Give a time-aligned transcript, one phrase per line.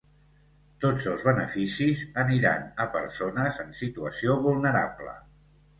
[0.85, 5.17] Tots els beneficis aniran a persones en situació vulnerable.